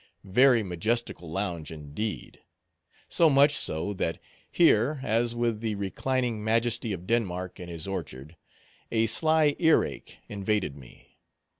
Very 0.25 0.63
majestical 0.63 1.29
lounge, 1.31 1.71
indeed. 1.71 2.41
So 3.07 3.29
much 3.29 3.55
so, 3.55 3.93
that 3.93 4.17
here, 4.49 4.99
as 5.03 5.35
with 5.35 5.59
the 5.61 5.75
reclining 5.75 6.43
majesty 6.43 6.91
of 6.91 7.05
Denmark 7.05 7.59
in 7.59 7.69
his 7.69 7.87
orchard, 7.87 8.35
a 8.91 9.05
sly 9.05 9.55
ear 9.59 9.83
ache 9.83 10.17
invaded 10.27 10.75
me. 10.75 11.19